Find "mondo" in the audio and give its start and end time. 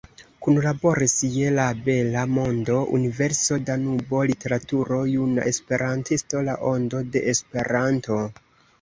2.37-2.79